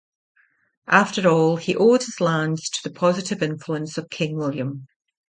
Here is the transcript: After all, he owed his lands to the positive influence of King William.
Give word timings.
After 0.87 1.29
all, 1.29 1.57
he 1.57 1.75
owed 1.75 2.01
his 2.01 2.19
lands 2.19 2.71
to 2.71 2.79
the 2.83 2.89
positive 2.91 3.43
influence 3.43 3.99
of 3.99 4.09
King 4.09 4.35
William. 4.35 4.87